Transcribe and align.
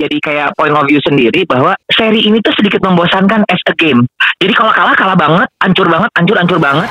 jadi 0.00 0.16
kayak 0.16 0.48
point 0.56 0.72
of 0.72 0.88
view 0.88 0.96
sendiri 1.04 1.44
bahwa 1.44 1.76
seri 1.92 2.24
ini 2.24 2.40
tuh 2.40 2.56
sedikit 2.56 2.80
membosankan 2.80 3.44
as 3.52 3.60
a 3.68 3.74
game. 3.76 4.08
Jadi 4.40 4.56
kalau 4.56 4.72
kalah 4.72 4.96
kalah 4.96 5.12
banget, 5.12 5.48
hancur 5.60 5.84
banget, 5.92 6.10
hancur 6.16 6.36
hancur 6.40 6.56
banget. 6.56 6.88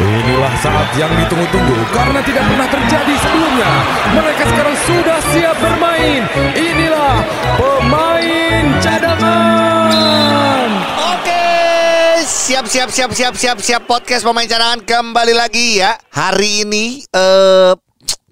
Inilah 0.00 0.54
saat 0.56 0.88
yang 0.96 1.12
ditunggu-tunggu 1.12 1.76
karena 1.92 2.20
tidak 2.24 2.44
pernah 2.48 2.68
terjadi 2.72 3.14
sebelumnya. 3.20 3.70
Mereka 4.16 4.42
sekarang 4.48 4.76
sudah 4.88 5.18
siap 5.36 5.56
bermain. 5.60 6.22
Inilah 6.56 7.16
pemain 7.60 8.64
cadangan. 8.80 10.68
Oke, 11.12 11.44
siap 12.24 12.64
siap 12.64 12.88
siap 12.88 13.12
siap 13.12 13.34
siap 13.36 13.58
siap 13.60 13.82
podcast 13.84 14.24
pemain 14.24 14.48
cadangan 14.48 14.80
kembali 14.80 15.36
lagi 15.36 15.84
ya. 15.84 16.00
Hari 16.16 16.64
ini 16.64 17.04
eh 17.12 17.76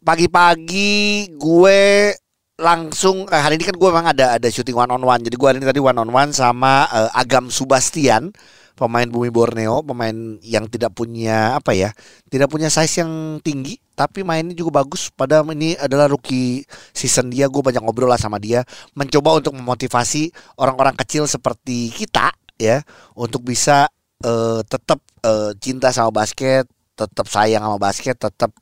pagi-pagi 0.04 1.32
gue 1.36 2.12
langsung 2.54 3.26
eh, 3.34 3.40
hari 3.42 3.58
ini 3.58 3.66
kan 3.66 3.74
gue 3.74 3.88
memang 3.90 4.14
ada 4.14 4.38
ada 4.38 4.48
syuting 4.50 4.78
one 4.78 4.90
on 4.94 5.02
one. 5.02 5.20
Jadi 5.22 5.34
gue 5.34 5.48
hari 5.48 5.58
ini 5.58 5.66
tadi 5.66 5.82
one 5.82 5.98
on 5.98 6.10
one 6.10 6.30
sama 6.30 6.86
eh, 6.90 7.10
Agam 7.18 7.50
Subastian, 7.50 8.30
pemain 8.78 9.06
Bumi 9.10 9.30
Borneo, 9.34 9.82
pemain 9.82 10.38
yang 10.42 10.70
tidak 10.70 10.94
punya 10.94 11.58
apa 11.58 11.74
ya, 11.74 11.90
tidak 12.30 12.50
punya 12.50 12.70
size 12.70 13.02
yang 13.02 13.42
tinggi, 13.42 13.78
tapi 13.98 14.22
mainnya 14.22 14.54
juga 14.54 14.82
bagus. 14.84 15.10
Padahal 15.10 15.50
ini 15.54 15.74
adalah 15.78 16.06
rookie 16.06 16.62
season 16.94 17.30
dia. 17.30 17.50
Gue 17.50 17.62
banyak 17.62 17.82
ngobrol 17.82 18.10
lah 18.10 18.20
sama 18.20 18.38
dia, 18.38 18.62
mencoba 18.94 19.42
untuk 19.42 19.54
memotivasi 19.58 20.30
orang-orang 20.62 20.94
kecil 20.94 21.26
seperti 21.26 21.90
kita 21.90 22.30
ya, 22.58 22.86
untuk 23.18 23.42
bisa 23.42 23.90
eh, 24.22 24.60
tetap 24.62 25.02
eh, 25.26 25.58
cinta 25.58 25.90
sama 25.90 26.14
basket, 26.14 26.70
tetap 26.94 27.26
sayang 27.26 27.66
sama 27.66 27.78
basket, 27.82 28.14
tetap 28.14 28.54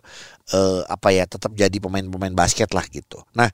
eh, 0.51 0.83
apa 0.91 1.15
ya, 1.15 1.25
tetap 1.31 1.55
jadi 1.55 1.77
pemain-pemain 1.79 2.35
basket 2.35 2.75
lah 2.75 2.83
gitu. 2.91 3.23
Nah, 3.39 3.47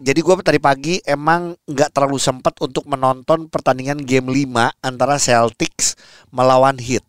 jadi 0.00 0.16
gue 0.24 0.34
tadi 0.40 0.60
pagi 0.62 0.96
emang 1.04 1.52
nggak 1.68 1.92
terlalu 1.92 2.16
sempat 2.16 2.56
untuk 2.64 2.88
menonton 2.88 3.52
pertandingan 3.52 4.00
game 4.00 4.32
5 4.32 4.80
antara 4.80 5.20
Celtics 5.20 5.98
melawan 6.32 6.80
Heat. 6.80 7.04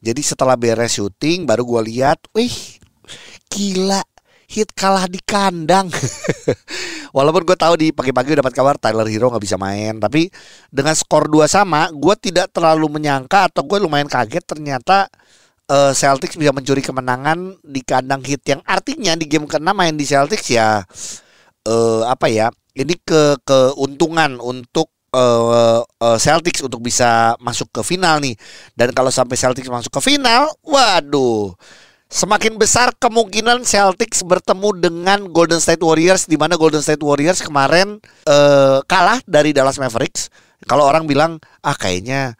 Jadi 0.00 0.22
setelah 0.22 0.54
beres 0.54 0.96
syuting 0.96 1.44
baru 1.44 1.66
gue 1.66 1.80
lihat, 1.90 2.22
wih 2.32 2.54
gila 3.50 4.00
Heat 4.50 4.74
kalah 4.74 5.06
di 5.06 5.22
kandang. 5.22 5.86
Walaupun 7.16 7.46
gue 7.46 7.54
tahu 7.54 7.74
di 7.78 7.94
pagi-pagi 7.94 8.34
dapat 8.34 8.50
kabar 8.50 8.74
Tyler 8.82 9.06
Hero 9.06 9.30
nggak 9.30 9.46
bisa 9.46 9.54
main, 9.54 9.98
tapi 10.02 10.26
dengan 10.74 10.94
skor 10.94 11.30
dua 11.30 11.46
sama, 11.46 11.86
gue 11.94 12.14
tidak 12.18 12.50
terlalu 12.50 12.98
menyangka 12.98 13.46
atau 13.46 13.62
gue 13.62 13.78
lumayan 13.78 14.10
kaget 14.10 14.42
ternyata 14.42 15.06
eh, 15.70 15.92
Celtics 15.94 16.34
bisa 16.34 16.50
mencuri 16.50 16.82
kemenangan 16.82 17.62
di 17.62 17.80
kandang 17.86 18.26
Heat 18.26 18.42
yang 18.50 18.60
artinya 18.66 19.14
di 19.14 19.30
game 19.30 19.46
ke-6 19.46 19.70
main 19.70 19.94
di 19.94 20.04
Celtics 20.04 20.50
ya 20.50 20.82
eh, 21.66 22.02
apa 22.06 22.26
ya? 22.30 22.50
Ini 22.74 22.94
ke 23.02 23.38
keuntungan 23.42 24.38
untuk 24.42 24.90
eh, 25.14 25.82
eh, 25.82 26.18
Celtics 26.18 26.62
untuk 26.66 26.82
bisa 26.82 27.34
masuk 27.42 27.70
ke 27.70 27.82
final 27.86 28.18
nih. 28.22 28.34
Dan 28.74 28.94
kalau 28.94 29.10
sampai 29.12 29.36
Celtics 29.38 29.70
masuk 29.70 29.92
ke 29.94 30.00
final, 30.02 30.50
waduh. 30.64 31.54
Semakin 32.10 32.58
besar 32.58 32.90
kemungkinan 32.98 33.62
Celtics 33.62 34.26
bertemu 34.26 34.82
dengan 34.82 35.18
Golden 35.30 35.62
State 35.62 35.78
Warriors 35.78 36.26
di 36.26 36.34
mana 36.34 36.58
Golden 36.58 36.82
State 36.82 37.02
Warriors 37.06 37.38
kemarin 37.38 38.02
eh, 38.26 38.78
kalah 38.86 39.22
dari 39.30 39.54
Dallas 39.54 39.78
Mavericks. 39.78 40.26
Kalau 40.66 40.84
orang 40.84 41.06
bilang 41.06 41.38
ah 41.62 41.72
kayaknya 41.78 42.34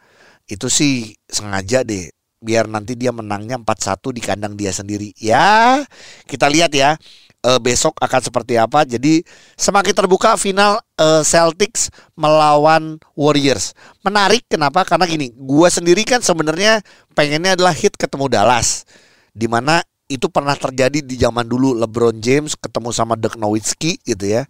itu 0.51 0.67
sih 0.67 1.15
sengaja 1.31 1.81
deh 1.87 2.11
biar 2.41 2.65
nanti 2.65 2.97
dia 2.97 3.13
menangnya 3.13 3.61
4-1 3.61 4.17
di 4.17 4.21
kandang 4.21 4.53
dia 4.57 4.73
sendiri. 4.73 5.13
Ya, 5.21 5.85
kita 6.25 6.49
lihat 6.49 6.73
ya 6.73 6.97
eh, 7.45 7.59
besok 7.61 7.93
akan 8.01 8.21
seperti 8.21 8.57
apa. 8.57 8.83
Jadi 8.83 9.21
semakin 9.55 9.93
terbuka 9.93 10.33
final 10.35 10.81
eh, 10.97 11.21
Celtics 11.21 11.93
melawan 12.17 12.97
Warriors. 13.13 13.77
Menarik 14.01 14.49
kenapa? 14.49 14.81
Karena 14.83 15.05
gini, 15.05 15.29
gua 15.37 15.69
sendiri 15.69 16.01
kan 16.01 16.19
sebenarnya 16.25 16.81
pengennya 17.13 17.53
adalah 17.53 17.71
hit 17.77 17.93
ketemu 17.93 18.25
Dallas. 18.27 18.89
Di 19.31 19.45
mana 19.45 19.85
itu 20.11 20.27
pernah 20.27 20.57
terjadi 20.59 20.99
di 20.99 21.15
zaman 21.15 21.47
dulu 21.47 21.71
LeBron 21.77 22.19
James 22.19 22.57
ketemu 22.59 22.91
sama 22.91 23.15
Dirk 23.15 23.39
Nowitzki 23.39 24.01
gitu 24.03 24.25
ya. 24.27 24.43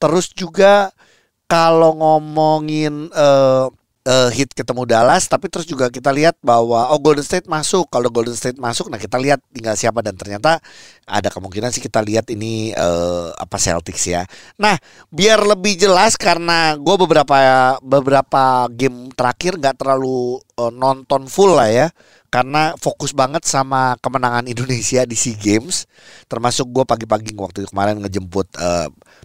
Terus 0.00 0.32
juga 0.32 0.90
kalau 1.46 1.94
ngomongin 1.96 3.12
eh 3.12 3.66
eh, 4.08 4.30
hit 4.32 4.56
ketemu 4.56 4.88
Dallas, 4.88 5.28
tapi 5.28 5.52
terus 5.52 5.68
juga 5.68 5.92
kita 5.92 6.08
lihat 6.08 6.40
bahwa 6.40 6.88
oh 6.88 6.96
Golden 6.96 7.24
State 7.24 7.44
masuk. 7.44 7.92
Kalau 7.92 8.08
Golden 8.08 8.32
State 8.32 8.56
masuk, 8.56 8.88
nah 8.88 8.96
kita 8.96 9.20
lihat 9.20 9.44
tinggal 9.52 9.76
siapa 9.76 10.00
dan 10.00 10.16
ternyata 10.16 10.64
ada 11.04 11.28
kemungkinan 11.28 11.68
sih 11.68 11.84
kita 11.84 12.00
lihat 12.00 12.32
ini 12.32 12.72
eh, 12.72 13.28
apa 13.36 13.60
Celtics 13.60 14.08
ya. 14.08 14.24
Nah 14.56 14.80
biar 15.12 15.44
lebih 15.44 15.76
jelas 15.76 16.16
karena 16.16 16.80
gue 16.80 16.96
beberapa 16.96 17.36
beberapa 17.84 18.72
game 18.72 19.12
terakhir 19.12 19.60
nggak 19.60 19.76
terlalu 19.76 20.40
eh, 20.56 20.72
nonton 20.72 21.28
full 21.28 21.52
lah 21.52 21.68
ya. 21.68 21.88
Karena 22.28 22.76
fokus 22.76 23.16
banget 23.16 23.44
sama 23.48 23.96
kemenangan 24.00 24.48
Indonesia 24.52 25.04
di 25.08 25.16
SEA 25.16 25.36
Games, 25.36 25.88
termasuk 26.28 26.68
gue 26.72 26.84
pagi-pagi 26.84 27.32
waktu 27.36 27.64
kemarin 27.68 28.04
ngejemput 28.04 28.52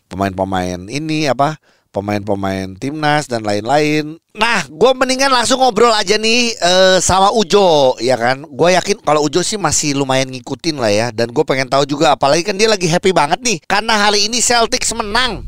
pemain-pemain 0.07 0.79
ini 0.87 1.27
apa 1.27 1.59
pemain-pemain 1.93 2.73
timnas 2.73 3.29
dan 3.29 3.45
lain-lain. 3.45 4.17
Nah, 4.33 4.65
gue 4.65 4.91
mendingan 4.97 5.29
langsung 5.29 5.61
ngobrol 5.61 5.93
aja 5.93 6.17
nih 6.17 6.57
eh, 6.57 6.97
sama 6.97 7.29
Ujo, 7.29 7.93
ya 8.01 8.17
kan? 8.17 8.41
Gue 8.49 8.73
yakin 8.73 8.97
kalau 9.05 9.21
Ujo 9.21 9.45
sih 9.45 9.61
masih 9.61 9.93
lumayan 9.93 10.33
ngikutin 10.33 10.81
lah 10.81 10.89
ya. 10.89 11.07
Dan 11.13 11.29
gue 11.29 11.45
pengen 11.45 11.69
tahu 11.69 11.85
juga, 11.85 12.17
apalagi 12.17 12.41
kan 12.41 12.57
dia 12.57 12.65
lagi 12.65 12.89
happy 12.89 13.13
banget 13.13 13.39
nih, 13.45 13.61
karena 13.63 14.09
hari 14.09 14.25
ini 14.25 14.41
Celtics 14.41 14.89
menang. 14.97 15.45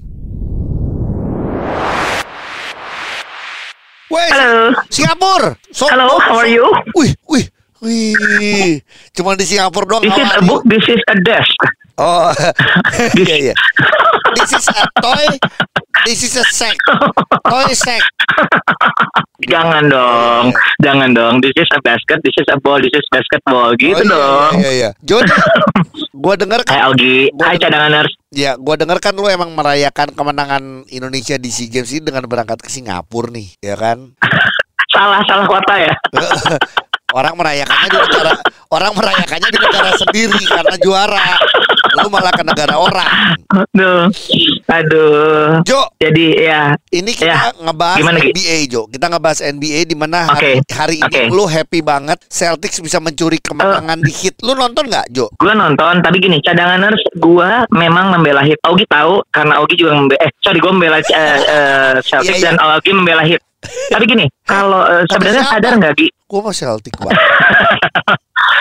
Wes, 4.06 4.30
Halo. 4.30 4.70
Singapura. 4.94 5.58
So- 5.74 5.90
Hello, 5.90 6.22
how 6.22 6.38
are 6.38 6.48
you? 6.48 6.62
Wih, 6.94 7.18
wih, 7.26 7.46
wih. 7.82 8.86
Cuma 9.18 9.34
di 9.34 9.50
Singapura 9.50 9.98
doang. 9.98 10.06
This 10.06 10.14
is 10.14 10.30
a 10.30 10.42
book, 10.46 10.62
this 10.70 10.86
is 10.86 11.02
a 11.10 11.18
desk. 11.26 11.58
Oh, 11.98 12.30
iya 13.26 13.50
iya. 13.50 13.56
This 14.38 14.52
is 14.54 14.68
a 14.70 14.86
toy. 15.02 15.26
This 16.04 16.28
is 16.28 16.36
a 16.36 16.44
sack. 16.52 16.76
Toy 17.48 17.72
sack. 17.72 18.04
Jangan 19.48 19.88
dong, 19.88 20.52
jangan 20.84 21.16
dong. 21.16 21.40
This 21.40 21.56
is 21.56 21.70
a 21.72 21.80
basket, 21.80 22.20
this 22.26 22.36
is 22.36 22.48
a 22.52 22.60
ball, 22.60 22.82
this 22.82 22.92
is 22.92 23.06
basketball. 23.08 23.72
Gitu 23.80 23.96
oh, 23.96 24.04
iya, 24.04 24.12
dong. 24.12 24.54
Iya 24.60 24.72
iya. 24.72 24.90
Jod, 25.06 25.28
gua 26.12 26.36
denger 26.36 26.66
Hai 26.68 26.84
kan, 26.84 26.92
Augie, 26.92 27.32
Gua- 27.32 27.48
hai 27.48 27.58
cadanganers. 27.62 28.12
ya 28.36 28.60
gua 28.60 28.76
denger 28.76 29.00
kan 29.00 29.16
lu 29.16 29.32
emang 29.32 29.54
merayakan 29.56 30.12
kemenangan 30.12 30.84
Indonesia 30.92 31.40
di 31.40 31.48
SEA 31.48 31.72
Games 31.72 31.92
ini 31.96 32.04
dengan 32.04 32.28
berangkat 32.28 32.60
ke 32.60 32.68
Singapura 32.68 33.32
nih, 33.32 33.48
ya 33.64 33.80
kan? 33.80 34.12
Salah, 34.96 35.20
salah 35.28 35.44
kota 35.44 35.76
ya. 35.76 35.94
orang 37.20 37.36
merayakannya 37.40 37.88
di 37.88 38.00
negara 38.00 38.32
orang 38.76 38.92
merayakannya 38.92 39.50
di 39.52 39.60
negara 39.60 39.92
sendiri 39.96 40.42
karena 40.48 40.76
juara. 40.80 41.28
Lu 42.04 42.08
malah 42.12 42.32
ke 42.36 42.44
negara 42.44 42.76
orang. 42.76 43.40
Aduh, 43.52 44.12
aduh. 44.68 45.62
Jo, 45.62 45.86
Jadi 45.96 46.42
ya, 46.42 46.74
Ini 46.88 47.12
kita 47.12 47.26
Ya, 47.28 47.40
ngebahas 47.56 47.98
gimana, 47.98 48.18
Gi? 48.18 48.30
NBA 48.30 48.58
Jo. 48.68 48.82
Kita 48.86 49.06
ngebahas 49.08 49.40
NBA 49.46 49.80
di 49.86 49.96
mana 49.96 50.26
hari, 50.28 50.58
Oke, 50.58 50.74
hari 50.74 50.96
ini 50.98 51.06
oke. 51.06 51.22
lu 51.32 51.46
happy 51.46 51.80
banget 51.80 52.18
Celtics 52.26 52.80
bisa 52.80 52.98
mencuri 52.98 53.38
kemenangan 53.38 54.00
di 54.00 54.12
hit. 54.12 54.36
Lu 54.42 54.54
nonton 54.54 54.86
nggak 54.86 55.10
Jo? 55.10 55.30
gue 55.32 55.54
nonton. 55.54 56.02
Tapi 56.02 56.18
gini, 56.18 56.38
cadanganers, 56.40 57.02
gue 57.14 57.50
memang 57.72 58.10
membela 58.12 58.42
hit. 58.42 58.58
Augie 58.62 58.86
tahu 58.86 59.22
karena 59.30 59.58
Augie 59.58 59.76
juga 59.76 59.94
membela. 59.94 60.20
Eh, 60.20 60.32
sorry, 60.40 60.58
gue 60.58 60.72
membela 60.72 60.98
eh, 60.98 61.06
eh, 61.06 61.94
Celtics 62.02 62.26
Iya, 62.32 62.36
iya. 62.36 62.46
dan 62.52 62.56
Augie 62.60 62.92
membela 62.92 63.22
hit. 63.22 63.42
Tapi 63.66 64.06
gini, 64.06 64.26
kalau 64.44 64.82
eh, 64.84 65.06
Tapi 65.06 65.14
sebenarnya 65.26 65.44
sadar 65.46 65.74
nggak 65.76 65.94
Gi? 65.96 66.08
Gua 66.26 66.40
mau 66.42 66.54
Celtic 66.54 66.94
banget. 66.98 67.18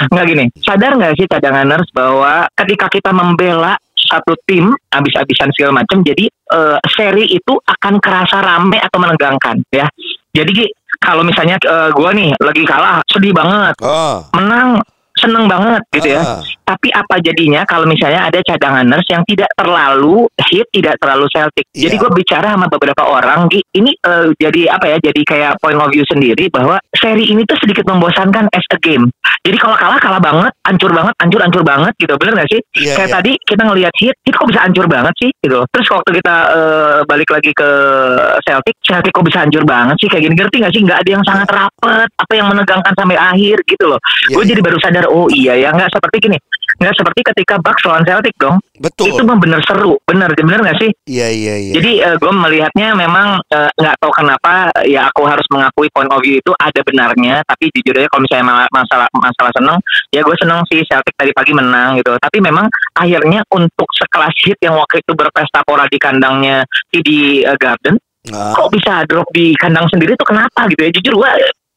Nggak 0.04 0.26
gini, 0.26 0.44
sadar 0.58 0.98
nggak 0.98 1.14
sih 1.14 1.26
cadanganers 1.30 1.86
bahwa 1.94 2.50
ketika 2.52 2.90
kita 2.90 3.14
membela 3.14 3.78
satu 4.04 4.36
tim 4.44 4.70
habis-habisan 4.92 5.50
segala 5.56 5.82
macam, 5.84 6.04
jadi 6.04 6.28
eh, 6.28 6.78
seri 6.92 7.24
itu 7.28 7.54
akan 7.56 7.98
kerasa 7.98 8.40
rame 8.44 8.78
atau 8.78 8.98
menegangkan 9.00 9.60
ya. 9.72 9.88
Jadi 10.34 10.66
kalau 11.00 11.22
misalnya 11.26 11.56
eh, 11.60 11.90
gue 11.90 12.10
nih 12.14 12.30
lagi 12.38 12.62
kalah, 12.64 13.00
sedih 13.08 13.32
banget, 13.34 13.74
Oh. 13.82 14.24
menang 14.36 14.80
seneng 15.24 15.44
banget 15.48 15.82
gitu 15.96 16.08
ya. 16.12 16.22
Ah. 16.22 16.40
Tapi 16.64 16.88
apa 16.92 17.20
jadinya 17.20 17.64
kalau 17.64 17.88
misalnya 17.88 18.28
ada 18.28 18.40
cadanganers 18.44 19.04
yang 19.08 19.24
tidak 19.24 19.48
terlalu 19.56 20.28
hit, 20.52 20.68
tidak 20.72 21.00
terlalu 21.00 21.26
Celtic. 21.32 21.66
Iya. 21.72 21.88
Jadi 21.88 21.94
gue 22.00 22.10
bicara 22.12 22.48
sama 22.52 22.68
beberapa 22.68 23.02
orang, 23.04 23.48
ini 23.52 23.92
eh, 23.92 24.28
jadi 24.36 24.76
apa 24.76 24.86
ya? 24.92 24.96
Jadi 25.00 25.20
kayak 25.24 25.60
point 25.60 25.80
of 25.80 25.92
view 25.92 26.04
sendiri 26.08 26.48
bahwa 26.48 26.80
seri 26.96 27.28
ini 27.28 27.44
tuh 27.48 27.56
sedikit 27.60 27.84
membosankan 27.88 28.48
as 28.52 28.66
a 28.72 28.78
game. 28.80 29.08
Jadi 29.44 29.60
kalau 29.60 29.76
kalah 29.76 30.00
kalah 30.00 30.22
banget, 30.24 30.52
hancur 30.64 30.88
banget, 30.88 31.14
hancur 31.20 31.40
hancur 31.44 31.62
banget 31.68 31.92
gitu, 32.00 32.16
bener 32.16 32.32
gak 32.40 32.48
sih? 32.48 32.60
Iya, 32.80 32.96
kayak 32.96 33.08
iya. 33.12 33.16
tadi 33.20 33.32
kita 33.44 33.62
ngelihat 33.68 33.94
hit, 34.00 34.16
itu 34.24 34.32
kok 34.32 34.48
bisa 34.48 34.60
hancur 34.64 34.86
banget 34.88 35.14
sih 35.20 35.30
gitu. 35.44 35.60
Terus 35.68 35.86
waktu 35.92 36.10
kita 36.16 36.36
eh, 36.48 36.98
balik 37.04 37.28
lagi 37.28 37.50
ke 37.52 37.70
Celtic, 38.48 38.76
Celtic 38.80 39.12
kok 39.12 39.26
bisa 39.28 39.44
hancur 39.44 39.68
banget 39.68 40.00
sih 40.00 40.08
kayak 40.08 40.22
gini, 40.24 40.34
ngerti 40.40 40.56
gak 40.64 40.72
sih? 40.72 40.80
Nggak 40.80 40.98
ada 41.04 41.10
yang 41.12 41.24
sangat 41.28 41.48
rapet, 41.52 42.08
apa 42.16 42.32
yang 42.32 42.46
menegangkan 42.48 42.94
sampai 42.96 43.16
akhir 43.20 43.56
gitu 43.68 43.84
loh. 43.84 44.00
Iya, 44.00 44.32
gue 44.32 44.44
iya. 44.48 44.50
jadi 44.56 44.60
baru 44.64 44.78
sadar, 44.80 45.04
oh 45.14 45.26
iya 45.30 45.54
ya 45.54 45.70
nggak 45.70 45.94
seperti 45.94 46.18
gini. 46.26 46.38
nggak 46.74 46.90
seperti 46.98 47.20
ketika 47.22 47.54
Bucks 47.62 47.86
lawan 47.86 48.02
Celtic 48.02 48.34
dong. 48.34 48.58
Betul. 48.82 49.14
Itu 49.14 49.22
mah 49.22 49.38
bener 49.38 49.62
seru, 49.62 49.94
bener 50.10 50.34
bener 50.34 50.58
nggak 50.58 50.78
sih? 50.82 50.90
Iya 51.06 51.30
iya 51.30 51.54
iya. 51.54 51.72
Jadi 51.78 51.92
gue 52.02 52.32
melihatnya 52.34 52.98
memang 52.98 53.38
eh, 53.46 53.70
nggak 53.78 53.94
tahu 54.02 54.10
kenapa 54.10 54.74
ya 54.82 55.06
aku 55.06 55.22
harus 55.22 55.46
mengakui 55.54 55.86
point 55.94 56.10
of 56.10 56.18
view 56.18 56.42
itu 56.42 56.50
ada 56.58 56.82
benarnya. 56.82 57.46
Tapi 57.46 57.70
jujur 57.78 57.94
aja 57.94 58.10
kalau 58.10 58.26
misalnya 58.26 58.46
ma- 58.50 58.72
masalah 58.74 59.06
masalah 59.14 59.52
seneng, 59.54 59.78
ya 60.10 60.26
gue 60.26 60.34
seneng 60.34 60.66
sih 60.66 60.82
Celtic 60.82 61.14
tadi 61.14 61.30
pagi 61.30 61.54
menang 61.54 61.94
gitu. 62.02 62.10
Tapi 62.18 62.42
memang 62.42 62.66
akhirnya 62.98 63.46
untuk 63.54 63.86
sekelas 63.94 64.34
hit 64.42 64.58
yang 64.58 64.74
waktu 64.74 64.98
itu 64.98 65.14
berpesta 65.14 65.62
pora 65.62 65.86
di 65.86 65.98
kandangnya 66.02 66.66
TD 66.90 67.08
eh, 67.46 67.54
Garden, 67.54 68.02
Nah, 68.34 68.56
kok 68.56 68.72
bisa 68.72 69.04
drop 69.04 69.28
di 69.36 69.52
kandang 69.60 69.84
sendiri 69.92 70.16
tuh 70.16 70.24
kenapa 70.24 70.64
gitu 70.72 70.80
ya? 70.80 70.90
Jujur 70.96 71.22
gue 71.22 71.30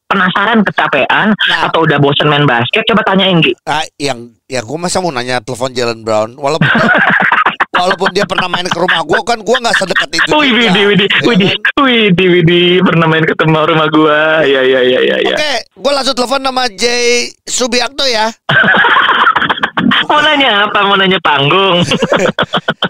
penasaran 0.08 0.64
kecapean 0.64 1.36
Nah. 1.46 1.68
atau 1.68 1.84
udah 1.84 1.96
bosen 1.96 2.26
main 2.26 2.42
basket. 2.42 2.82
Coba 2.84 3.04
tanyain 3.04 3.38
Gi. 3.38 3.52
ah, 3.64 3.84
yang 3.96 4.32
ya 4.44 4.60
gue 4.60 4.76
masa 4.76 4.98
mau 4.98 5.08
nanya 5.08 5.38
telepon 5.38 5.70
Jalen 5.70 6.00
Brown 6.00 6.34
walaupun 6.34 6.64
walaupun 7.78 8.10
dia 8.10 8.24
pernah 8.24 8.48
main 8.48 8.64
ke 8.64 8.74
rumah 8.74 9.00
gue 9.00 9.20
kan 9.22 9.38
gue 9.38 9.56
nggak 9.56 9.76
sedekat 9.76 10.08
itu. 10.10 10.30
Wih, 10.32 10.50
Widi, 10.50 10.82
Widi, 10.84 11.06
ya 11.06 11.20
Widi, 11.22 11.46
kan? 11.46 11.84
Widi, 11.84 12.24
Widi, 12.26 12.62
pernah 12.80 13.06
main 13.06 13.22
ketemu 13.22 13.58
rumah 13.64 13.86
gua. 13.88 14.42
Ya, 14.42 14.60
ya, 14.60 14.80
ya, 14.82 14.98
ya, 14.98 15.16
ya. 15.22 15.36
Oke, 15.36 15.52
gue 15.76 15.92
langsung 15.92 16.16
telepon 16.16 16.40
nama 16.40 16.66
Jay 16.68 17.28
Subiakto 17.44 18.02
ya. 18.02 18.32
Mau 20.08 20.24
nanya 20.24 20.64
apa? 20.66 20.78
Mau 20.82 20.96
nanya 20.96 21.20
panggung. 21.20 21.84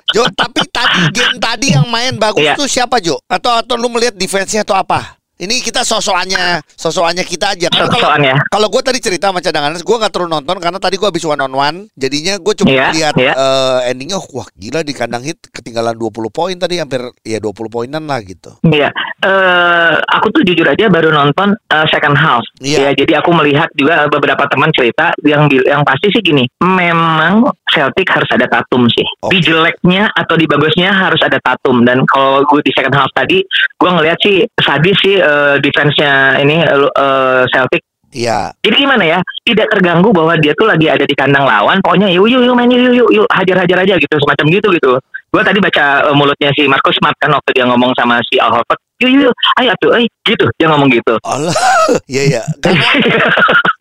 Jo, 0.08 0.24
tapi 0.32 0.64
tadi 0.72 1.04
game 1.12 1.36
tadi 1.36 1.66
yang 1.68 1.84
main 1.84 2.16
bagus 2.16 2.40
Iya. 2.40 2.56
tuh 2.56 2.64
siapa 2.64 2.96
Jo? 2.96 3.20
Atau 3.28 3.52
atau 3.52 3.76
lu 3.76 3.92
melihat 3.92 4.16
defense-nya 4.16 4.64
atau 4.64 4.72
apa? 4.72 5.17
Ini 5.38 5.62
kita 5.62 5.86
sosokannya, 5.86 6.66
sosokannya 6.74 7.22
kita 7.22 7.54
aja. 7.54 7.70
Sosokannya. 7.70 8.34
kalau 8.50 8.66
gue 8.66 8.82
tadi 8.82 8.98
cerita 8.98 9.30
sama 9.30 9.38
cadangan, 9.38 9.78
gue 9.78 9.96
nggak 10.02 10.10
terlalu 10.10 10.34
nonton 10.34 10.58
karena 10.58 10.82
tadi 10.82 10.98
gue 10.98 11.06
habis 11.06 11.22
one 11.22 11.38
on 11.38 11.54
one. 11.54 11.78
Jadinya 11.94 12.42
gue 12.42 12.54
cuma 12.58 12.74
Iya, 12.74 12.86
lihat 12.90 13.14
iya. 13.14 13.32
eh, 13.38 13.90
endingnya, 13.94 14.18
wah 14.34 14.50
gila 14.58 14.82
di 14.82 14.90
kandang 14.90 15.22
hit 15.22 15.38
ketinggalan 15.54 15.94
20 15.94 16.10
poin 16.34 16.58
tadi 16.58 16.82
hampir 16.82 17.06
ya 17.22 17.38
20 17.38 17.54
poinan 17.70 18.10
lah 18.10 18.18
gitu. 18.26 18.58
Iya, 18.66 18.90
eh 19.22 19.94
aku 20.10 20.26
tuh 20.34 20.42
jujur 20.42 20.66
aja 20.66 20.90
baru 20.90 21.14
nonton 21.14 21.54
eh, 21.54 21.86
second 21.86 22.18
half. 22.18 22.42
Iya. 22.58 22.90
Ya, 22.90 22.98
jadi 22.98 23.22
aku 23.22 23.30
melihat 23.30 23.70
juga 23.78 24.10
beberapa 24.10 24.42
teman 24.50 24.74
cerita 24.74 25.14
yang 25.22 25.46
yang 25.62 25.86
pasti 25.86 26.10
sih 26.10 26.18
gini, 26.18 26.50
memang 26.58 27.46
Celtic 27.70 28.10
harus 28.10 28.26
ada 28.34 28.50
tatum 28.50 28.90
sih. 28.90 29.06
Oke. 29.22 29.38
Di 29.38 29.46
jeleknya 29.46 30.10
atau 30.18 30.34
di 30.34 30.50
bagusnya 30.50 30.90
harus 30.90 31.22
ada 31.22 31.38
tatum. 31.38 31.86
Dan 31.86 32.02
kalau 32.10 32.42
gue 32.42 32.58
di 32.66 32.74
second 32.74 32.96
half 32.98 33.12
tadi, 33.14 33.46
gue 33.78 33.90
ngelihat 33.92 34.18
sih 34.18 34.42
sadis 34.58 34.98
sih 34.98 35.14
eh, 35.28 35.54
defense-nya 35.60 36.40
ini 36.40 36.64
eh, 36.64 37.42
Celtic 37.52 37.84
Iya. 38.08 38.56
Jadi 38.64 38.88
gimana 38.88 39.04
ya? 39.04 39.18
Tidak 39.44 39.68
terganggu 39.68 40.08
bahwa 40.16 40.32
dia 40.40 40.56
tuh 40.56 40.64
lagi 40.64 40.88
ada 40.88 41.04
di 41.04 41.12
kandang 41.12 41.44
lawan. 41.44 41.76
Pokoknya 41.84 42.08
yuk 42.08 42.24
yuk 42.24 42.40
yuk 42.40 42.56
main 42.56 42.72
yuk 42.72 42.96
yuk 42.96 43.10
yuk 43.12 43.28
hajar-hajar 43.28 43.84
aja 43.84 43.94
gitu 44.00 44.16
semacam 44.16 44.48
gitu 44.48 44.68
gitu. 44.72 44.92
Gue 45.28 45.42
tadi 45.44 45.60
baca 45.60 46.08
eh, 46.08 46.14
mulutnya 46.16 46.48
si 46.56 46.64
Marcus 46.64 46.96
Smart 46.96 47.12
kan 47.20 47.28
waktu 47.36 47.52
dia 47.52 47.68
ngomong 47.68 47.92
sama 48.00 48.16
si 48.24 48.40
Al 48.40 48.48
Horford. 48.48 48.80
Yuk 49.04 49.10
yuk 49.12 49.22
yuk, 49.28 49.34
ayo 49.60 49.72
tuh, 49.78 49.92
eh 50.00 50.08
gitu 50.24 50.48
dia 50.56 50.66
ngomong 50.72 50.88
gitu. 50.88 51.20
Allah. 51.20 51.52
Iya 52.08 52.22
iya. 52.32 52.42
Ta- 52.64 52.72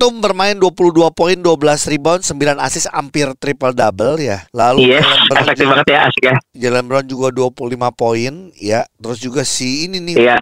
Tatum 0.00 0.16
bermain 0.16 0.56
22 0.56 0.96
poin, 1.12 1.36
12 1.36 1.52
rebound, 1.86 2.24
9 2.24 2.32
assist 2.56 2.88
hampir 2.88 3.36
triple 3.36 3.76
double 3.76 4.16
ya. 4.16 4.48
Lalu 4.48 4.96
Yes, 4.96 5.04
Jalen 5.04 5.28
Brown 5.28 5.36
efektif 5.36 5.60
juga- 5.60 5.72
banget 5.76 5.86
ya 5.86 5.98
asik 6.08 6.24
ya. 6.24 6.34
Jalen 6.56 6.84
Brown 6.88 7.04
juga 7.04 7.28
25 7.28 7.52
poin 7.92 8.32
ya. 8.56 8.88
Terus 8.96 9.20
juga 9.20 9.44
si 9.44 9.84
ini 9.84 10.00
nih 10.00 10.16
Iya. 10.16 10.36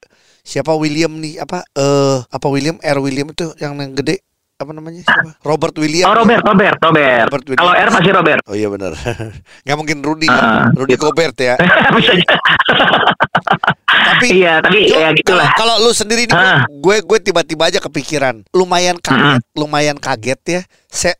siapa 0.46 0.70
William 0.72 1.10
nih 1.10 1.42
apa 1.42 1.66
eh 1.74 2.22
apa 2.24 2.46
William 2.46 2.78
R 2.78 2.98
William 3.02 3.26
itu 3.28 3.50
yang 3.58 3.74
yang 3.74 3.90
gede 3.92 4.22
apa 4.54 4.70
namanya 4.70 5.02
siapa 5.02 5.34
Robert 5.42 5.74
William 5.74 6.06
Oh 6.06 6.14
Robert, 6.14 6.38
Robert, 6.40 6.78
Robert. 6.78 7.26
Robert 7.26 7.44
Williams. 7.44 7.58
Kalau 7.60 7.74
R 7.74 7.88
pasti 7.92 8.10
Robert. 8.10 8.40
oh 8.46 8.54
iya 8.54 8.68
benar 8.68 8.92
nggak 9.66 9.74
mungkin 9.76 9.98
Rudy 10.00 10.26
kan? 10.26 10.70
Rudy 10.72 10.94
gitu. 10.94 11.02
Gobert 11.04 11.34
ya 11.34 11.58
Bisa. 11.98 12.14
tapi 13.88 14.26
Iya, 14.36 14.60
tapi 14.60 14.86
ya 14.86 15.10
gitulah. 15.12 15.50
kalau 15.54 15.80
lu 15.80 15.90
sendiri 15.90 16.24
nih 16.24 16.34
Ah. 16.34 16.64
gue 16.64 16.96
gue 17.00 17.18
tiba-tiba 17.20 17.66
aja 17.66 17.78
kepikiran 17.78 18.44
lumayan 18.50 18.96
kaget 18.96 19.42
lumayan 19.52 19.96
kaget 19.96 20.40
ya 20.44 20.60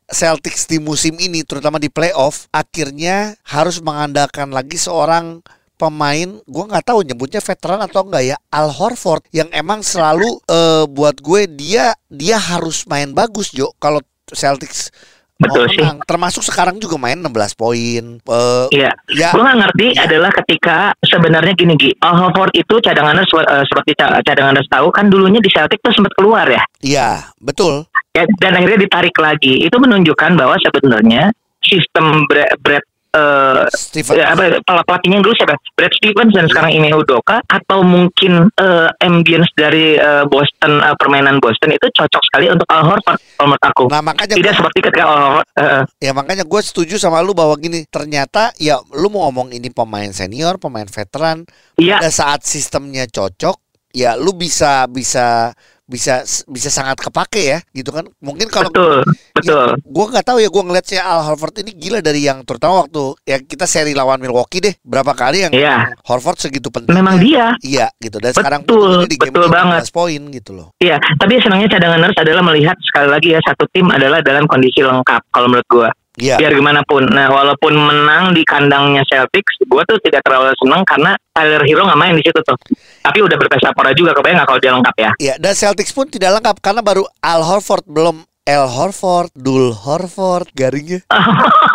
Celtics 0.06 0.64
di 0.64 0.78
musim 0.78 1.16
ini 1.16 1.42
terutama 1.42 1.76
di 1.76 1.88
playoff 1.88 2.46
akhirnya 2.50 3.36
harus 3.44 3.78
mengandalkan 3.78 4.48
lagi 4.48 4.75
seorang 4.75 5.40
pemain 5.75 6.40
gue 6.40 6.64
nggak 6.64 6.84
tahu 6.84 7.02
nyebutnya 7.02 7.38
veteran 7.38 7.78
atau 7.78 8.02
enggak 8.02 8.25
ya 8.26 8.36
Al 8.48 8.69
Horford 8.69 9.22
yang 9.30 9.46
emang 9.50 9.80
selalu 9.80 10.26
eh, 10.44 10.84
buat 10.86 11.19
gue 11.19 11.46
dia 11.46 11.92
dia 12.06 12.36
harus 12.36 12.82
main 12.84 13.12
bagus 13.12 13.50
Jo 13.50 13.70
kalau 13.76 14.02
Celtics 14.28 14.90
Betul 15.38 15.70
sih. 15.70 15.81
menang. 15.81 16.02
termasuk 16.02 16.43
sekarang 16.43 16.76
juga 16.76 16.96
main 16.96 17.14
16 17.17 17.31
poin 17.55 18.05
Eh, 18.19 18.67
Iya. 18.73 18.90
ya 19.08 19.31
Gue 19.31 19.40
nggak 19.40 19.58
ngerti 19.61 19.87
adalah 19.96 20.31
ketika 20.35 20.76
sebenarnya 21.00 21.55
gini 21.55 21.75
Gi, 21.75 21.90
Al 22.00 22.14
Horford 22.17 22.50
itu 22.52 22.75
cadangannya 22.76 23.23
eh, 23.23 23.64
seperti 23.64 23.90
ca- 23.94 24.19
cadangannya 24.20 24.67
tahu 24.67 24.90
kan 24.90 25.06
dulunya 25.06 25.38
di 25.38 25.46
Celtic 25.46 25.79
tuh 25.79 25.90
sempat 25.90 26.11
keluar 26.12 26.43
ya. 26.44 26.62
iya 26.81 27.11
betul 27.38 27.87
Ya, 28.11 28.26
dan 28.37 28.50
akhirnya 28.52 28.82
ditarik 28.82 29.14
lagi. 29.14 29.62
Itu 29.62 29.79
menunjukkan 29.79 30.35
bahwa 30.35 30.58
sebenarnya 30.58 31.31
sistem 31.61 32.26
Brad, 32.26 32.82
Eh, 33.08 33.64
Steven. 33.72 34.20
ya, 34.20 34.37
apa 34.37 34.60
pel- 34.60 34.84
pelatihnya 34.84 35.25
dulu 35.25 35.32
siapa? 35.32 35.56
Brad 35.72 35.93
Stevens 35.96 36.32
dan 36.37 36.44
sekarang 36.44 36.70
Ime 36.70 36.93
Udoka. 36.93 37.40
Atau 37.44 37.81
mungkin 37.81 38.52
eh, 38.52 38.88
ambience 39.00 39.49
dari 39.55 39.96
eh, 39.96 40.25
Boston 40.25 40.78
eh, 40.78 40.93
permainan 40.94 41.40
Boston 41.40 41.72
itu 41.72 41.88
cocok 41.88 42.22
sekali 42.22 42.52
untuk 42.52 42.69
Al 42.69 42.84
Horford 42.84 43.16
kalau 43.34 43.49
menurut 43.49 43.64
aku. 43.64 43.84
nah 43.88 44.05
makanya 44.05 44.37
Tidak 44.37 44.44
gua- 44.44 44.58
seperti 44.60 44.78
ketika 44.84 45.05
Al 45.05 45.19
Horford 45.19 45.46
eh, 45.56 45.82
Ya 45.99 46.12
makanya 46.12 46.44
gue 46.44 46.60
setuju 46.60 46.94
sama 46.96 47.25
lu 47.25 47.32
bahwa 47.32 47.56
gini 47.56 47.88
ternyata 47.88 48.52
ya 48.56 48.76
lu 48.93 49.08
mau 49.08 49.25
ngomong 49.26 49.50
ini 49.50 49.72
pemain 49.72 50.12
senior, 50.12 50.61
pemain 50.61 50.84
veteran, 50.84 51.49
Iya, 51.75 51.99
pada 51.99 52.12
saat 52.12 52.44
sistemnya 52.44 53.08
cocok, 53.08 53.56
ya 53.90 54.14
lu 54.14 54.31
bisa 54.32 54.84
bisa 54.84 55.56
bisa 55.88 56.20
bisa 56.44 56.69
sangat 56.69 57.00
kepake 57.00 57.56
ya 57.56 57.58
gitu 57.73 57.88
kan. 57.90 58.05
Mungkin 58.20 58.52
kalau 58.52 58.69
betul, 58.69 59.00
betul. 59.32 59.69
gue 59.81 60.05
nggak 60.12 60.26
tahu 60.29 60.38
ya 60.38 60.52
gue 60.52 60.62
ngeliat 60.69 60.85
si 60.85 61.00
Al 61.00 61.25
Horford 61.25 61.64
ini 61.64 61.73
gila 61.73 62.05
dari 62.05 62.29
yang 62.29 62.44
terutama 62.44 62.85
waktu 62.85 63.17
ya 63.25 63.40
kita 63.40 63.64
seri 63.64 63.96
lawan 63.96 64.20
Milwaukee 64.20 64.61
deh 64.61 64.76
berapa 64.85 65.17
kali 65.17 65.49
yang 65.49 65.52
Iya. 65.56 65.96
Horford 66.05 66.37
segitu 66.38 66.69
penting. 66.69 66.93
Memang 66.93 67.17
dia. 67.17 67.56
Iya 67.64 67.88
gitu 67.99 68.20
dan 68.20 68.37
sekarang 68.37 68.69
Betul, 68.69 69.08
di 69.08 69.17
game 69.17 69.32
betul 69.32 69.49
banget. 69.49 69.88
15 69.88 69.96
poin 69.96 70.20
gitu 70.29 70.50
loh. 70.52 70.69
Iya, 70.79 71.00
tapi 71.17 71.40
senangnya 71.40 71.73
cadangan 71.73 72.05
nurse 72.05 72.20
adalah 72.20 72.43
melihat 72.44 72.76
sekali 72.85 73.08
lagi 73.08 73.29
ya 73.32 73.40
satu 73.40 73.64
tim 73.73 73.88
adalah 73.88 74.20
dalam 74.20 74.44
kondisi 74.44 74.85
lengkap 74.85 75.25
kalau 75.32 75.49
menurut 75.49 75.69
gua. 75.73 75.88
Iya. 76.19 76.37
Biar 76.37 76.53
gimana 76.53 76.82
pun. 76.82 77.06
Nah, 77.06 77.31
walaupun 77.31 77.73
menang 77.79 78.35
di 78.35 78.43
kandangnya 78.43 79.06
Celtics, 79.06 79.62
gua 79.70 79.87
tuh 79.87 80.03
tidak 80.03 80.26
terlalu 80.26 80.50
senang 80.59 80.82
karena 80.82 81.15
Tyler 81.31 81.62
Hero 81.62 81.87
nggak 81.87 82.00
main 82.00 82.15
di 82.19 82.25
situ 82.26 82.43
tuh. 82.43 82.59
Tapi 83.07 83.19
udah 83.23 83.37
berpesta 83.38 83.71
pora 83.71 83.95
juga, 83.95 84.11
kebayang 84.12 84.42
nggak 84.42 84.49
kalau 84.50 84.61
dia 84.61 84.73
lengkap 84.75 84.97
ya? 84.99 85.11
Iya, 85.16 85.35
dan 85.38 85.54
Celtics 85.54 85.95
pun 85.95 86.11
tidak 86.11 86.42
lengkap 86.42 86.59
karena 86.59 86.83
baru 86.83 87.07
Al 87.23 87.47
Horford 87.47 87.87
belum 87.87 88.26
El 88.49 88.64
Horford, 88.64 89.31
Dul 89.37 89.76
Horford, 89.76 90.50
garingnya. 90.57 91.04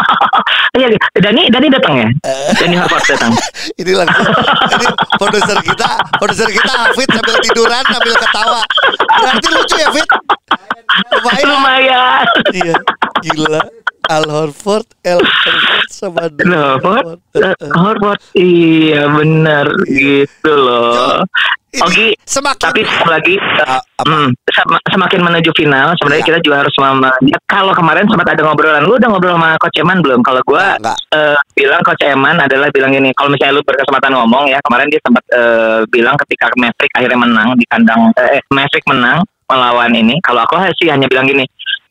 Iya, 0.73 0.89
Dani, 1.21 1.53
Dani 1.53 1.69
datang 1.69 1.93
ya? 2.01 2.09
Dani 2.57 2.73
Harvard 2.73 3.05
datang. 3.05 3.29
Ini 3.81 3.93
langsung 3.93 4.25
ini 4.25 4.87
produser 5.21 5.57
kita, 5.61 5.89
produser 6.17 6.49
kita 6.49 6.71
Hafid 6.73 7.09
sambil 7.13 7.35
tiduran 7.45 7.83
sambil 7.85 8.13
ketawa. 8.17 8.61
Berarti 9.21 9.47
lucu 9.53 9.75
ya, 9.77 9.89
Fit? 9.93 10.09
Lumayan. 11.13 11.45
Lumayan. 11.45 12.25
Iya, 12.57 12.75
gila. 13.21 13.61
Al 14.09 14.25
Horford, 14.27 14.87
El 15.01 15.19
Horford 15.19 15.87
sama 15.87 16.27
Harvard, 16.27 17.19
Horford. 17.31 17.71
Harvard, 17.71 18.21
iya 18.35 19.07
benar 19.07 19.67
gitu 19.85 20.51
loh. 20.51 21.23
Oke, 21.73 22.13
semakin 22.21 22.61
tapi 22.61 22.85
sekali 22.85 23.09
lagi 23.09 23.33
apa? 23.57 23.81
hmm, 24.05 24.29
sem- 24.45 24.83
semakin 24.93 25.19
menuju 25.25 25.49
final 25.57 25.97
sebenarnya 25.97 26.21
Iya. 26.21 26.29
kita 26.29 26.39
juga 26.45 26.55
harus 26.61 26.75
mem- 26.77 27.17
ya, 27.25 27.37
kalau 27.49 27.73
kemarin 27.73 28.05
sempat 28.05 28.29
ada 28.29 28.45
ngobrolan 28.45 28.85
lu 28.85 28.93
udah 28.93 29.09
ngobrol 29.09 29.33
sama 29.33 29.57
coach 29.57 29.81
Eman 29.81 29.97
belum 30.05 30.21
kalau 30.21 30.45
gua 30.45 30.77
Enggak. 30.77 30.97
eh, 31.09 31.33
bilang 31.57 31.81
coach 31.81 32.05
Eman 32.05 32.37
adalah 32.37 32.69
bilang 32.69 32.93
ini 32.93 33.09
kalau 33.17 33.33
misalnya 33.33 33.57
lu 33.57 33.65
berkesempatan 33.65 34.13
ngomong 34.13 34.53
ya 34.53 34.61
kemarin 34.61 34.85
dia 34.85 35.01
sempat 35.01 35.23
eh, 35.33 35.79
bilang 35.89 36.13
ketika 36.21 36.45
Maverick 36.53 36.93
akhirnya 36.93 37.17
menang 37.17 37.49
di 37.57 37.65
kandang 37.65 38.13
eh 38.21 38.43
Maverick 38.53 38.85
menang 38.85 39.25
melawan 39.49 39.91
ini 39.91 40.21
kalau 40.21 40.45
aku 40.45 40.55
sih 40.77 40.87
hanya 40.87 41.05
bilang 41.05 41.25
gini 41.25 41.41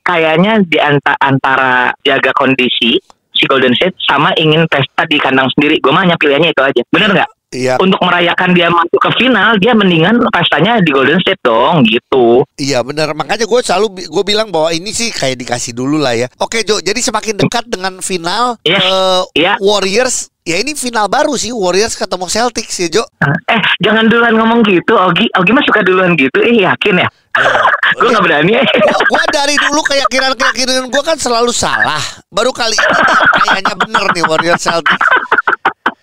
kayaknya 0.02 0.62
di 0.62 0.78
anta- 0.78 1.18
antara 1.18 1.94
jaga 2.02 2.30
kondisi 2.34 2.98
si 3.32 3.42
Golden 3.46 3.72
State 3.72 3.96
sama 4.02 4.30
ingin 4.36 4.66
pesta 4.66 5.02
di 5.04 5.16
kandang 5.16 5.48
sendiri 5.54 5.78
gue 5.78 5.90
mah 5.90 6.02
hanya 6.02 6.14
pilihannya 6.14 6.50
itu 6.50 6.62
aja 6.62 6.82
bener 6.88 7.10
nggak 7.12 7.30
Iya, 7.52 7.76
untuk 7.76 8.00
merayakan 8.00 8.56
dia 8.56 8.72
masuk 8.72 8.96
ke 8.96 9.10
final 9.20 9.60
dia 9.60 9.76
mendingan 9.76 10.24
pestanya 10.32 10.80
di 10.80 10.88
Golden 10.88 11.20
State 11.20 11.36
dong 11.44 11.84
gitu 11.84 12.48
iya 12.56 12.80
benar. 12.80 13.12
Makanya 13.12 13.44
gue 13.44 13.60
selalu 13.60 14.08
gue 14.08 14.24
bilang 14.24 14.48
bahwa 14.48 14.72
ini 14.72 14.88
sih 14.88 15.12
kayak 15.12 15.36
dikasih 15.36 15.76
dulu 15.76 16.00
lah 16.00 16.16
ya. 16.16 16.32
Oke 16.40 16.64
Jo, 16.64 16.80
jadi 16.80 16.96
semakin 16.96 17.36
dekat 17.36 17.68
dengan 17.68 18.00
final 18.00 18.56
Iya. 18.64 18.80
eh, 18.80 19.22
Iya. 19.36 19.52
Warriors 19.60 20.31
ya 20.42 20.58
ini 20.58 20.74
final 20.74 21.06
baru 21.06 21.38
sih 21.38 21.54
Warriors 21.54 21.94
ketemu 21.94 22.26
Celtics 22.26 22.74
ya 22.82 22.88
Jo. 22.90 23.04
Eh, 23.46 23.62
jangan 23.82 24.10
duluan 24.10 24.34
ngomong 24.34 24.60
gitu, 24.66 24.98
Ogi. 24.98 25.30
Ogi 25.38 25.50
mah 25.54 25.64
suka 25.66 25.86
duluan 25.86 26.18
gitu. 26.18 26.38
Eh, 26.42 26.66
yakin 26.66 27.02
ya? 27.02 27.08
gue 27.96 28.08
nggak 28.12 28.24
berani. 28.28 28.52
Gua, 28.60 28.98
gua 29.08 29.22
dari 29.32 29.56
dulu 29.56 29.80
keyakinan-keyakinan 29.88 30.92
gua 30.92 31.02
kan 31.02 31.16
selalu 31.16 31.48
salah. 31.48 32.02
Baru 32.28 32.52
kali 32.52 32.76
ini 32.76 33.40
kayaknya 33.48 33.74
bener 33.78 34.04
nih 34.12 34.24
Warriors 34.28 34.60
Celtics. 34.60 35.06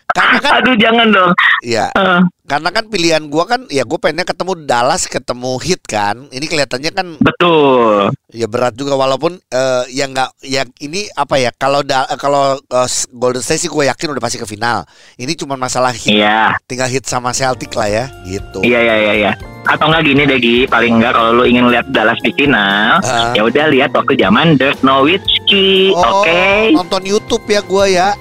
Karena 0.10 0.38
kan 0.40 0.52
Aduh, 0.60 0.76
jangan 0.76 1.08
dong. 1.10 1.32
ya 1.62 1.86
Eh, 1.92 2.22
karena 2.44 2.70
kan 2.72 2.86
pilihan 2.88 3.24
gua 3.26 3.46
kan 3.46 3.62
ya 3.68 3.86
gue 3.86 3.94
pengennya 3.96 4.26
ketemu 4.26 4.58
Dallas 4.64 5.06
ketemu 5.06 5.52
Heat 5.60 5.82
kan. 5.86 6.26
Ini 6.28 6.46
kelihatannya 6.46 6.92
kan 6.92 7.08
betul. 7.20 8.10
ya 8.28 8.46
berat 8.46 8.74
juga 8.74 8.94
walaupun 8.96 9.38
eh, 9.38 9.84
ya 9.92 10.06
nggak 10.06 10.30
ya 10.44 10.66
ini 10.80 11.06
apa 11.12 11.38
ya 11.38 11.54
kalau 11.54 11.82
da- 11.82 12.10
kalau 12.16 12.58
eh, 12.58 12.90
Golden 13.12 13.40
State 13.40 13.62
sih 13.62 13.70
gue 13.70 13.86
yakin 13.86 14.10
udah 14.10 14.20
pasti 14.20 14.36
ke 14.36 14.46
final. 14.46 14.82
Ini 15.16 15.34
cuma 15.36 15.54
masalah 15.54 15.94
Heat. 15.94 16.10
Iya. 16.16 16.58
Tinggal 16.66 16.90
Heat 16.90 17.06
sama 17.06 17.30
Celtic 17.30 17.70
lah 17.72 17.86
ya 17.86 18.06
gitu. 18.24 18.62
Iya, 18.62 18.80
iya, 18.82 18.96
iya, 19.00 19.14
iya. 19.16 19.32
Atau 19.66 19.90
enggak 19.90 20.06
gini 20.06 20.22
deh, 20.24 20.38
Gi. 20.38 20.58
Paling 20.66 20.98
enggak 20.98 21.14
kalau 21.14 21.34
lu 21.34 21.44
ingin 21.44 21.68
lihat 21.68 21.86
Dallas 21.92 22.18
di 22.20 22.32
final, 22.32 23.02
Ah. 23.04 23.34
ya 23.34 23.44
udah 23.44 23.66
lihat 23.68 23.92
waktu 23.92 24.16
zaman 24.16 24.56
Dirk 24.56 24.80
Nowitzki, 24.82 25.92
Oh, 25.92 26.24
oke? 26.24 26.74
nonton 26.74 27.04
YouTube 27.04 27.44
ya 27.46 27.62
gua 27.62 27.86
ya. 27.86 28.10